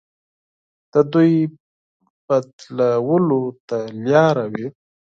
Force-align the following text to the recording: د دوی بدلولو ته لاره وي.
د 0.91 0.93
دوی 1.13 1.33
بدلولو 2.27 3.41
ته 3.67 3.77
لاره 4.07 4.45
وي. 4.53 4.67